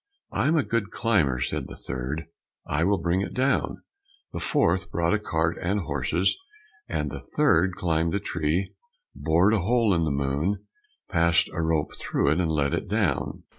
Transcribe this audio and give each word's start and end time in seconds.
"I'm 0.31 0.55
a 0.55 0.63
good 0.63 0.89
climber," 0.89 1.39
said 1.39 1.67
the 1.67 1.75
third, 1.75 2.25
"I 2.65 2.83
will 2.83 2.97
bring 2.97 3.21
it 3.21 3.35
down." 3.35 3.83
The 4.33 4.39
fourth 4.39 4.89
brought 4.89 5.13
a 5.13 5.19
cart 5.19 5.59
and 5.61 5.81
horses, 5.81 6.35
and 6.89 7.11
the 7.11 7.19
third 7.37 7.75
climbed 7.75 8.11
the 8.11 8.19
tree, 8.19 8.73
bored 9.13 9.53
a 9.53 9.59
hole 9.59 9.93
in 9.93 10.03
the 10.05 10.09
moon, 10.09 10.63
passed 11.07 11.49
a 11.53 11.61
rope 11.61 11.93
through 11.95 12.31
it, 12.31 12.39
and 12.39 12.49
let 12.49 12.73
it 12.73 12.87
down. 12.87 13.43